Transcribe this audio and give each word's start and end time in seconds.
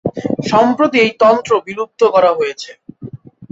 সম্প্রতি 0.51 0.97
এই 1.05 1.11
তন্ত্র 1.21 1.51
বিলুপ্ত 1.67 2.01
করা 2.15 2.31
হয়েছে। 2.33 2.71